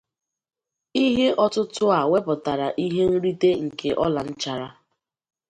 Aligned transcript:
Ihe 1.03 1.27
ọtụtụ 1.43 1.85
a 1.97 1.99
wepụtara 2.11 2.67
ihe 2.85 3.03
nrite 3.11 3.49
nke 3.65 3.89
ọla 4.05 4.21
nchara. 4.29 4.67